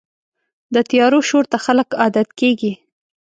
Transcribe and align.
د 0.73 0.75
طیارو 0.89 1.19
شور 1.29 1.45
ته 1.51 1.57
خلک 1.65 1.87
عادت 2.01 2.29
کېږي. 2.39 2.73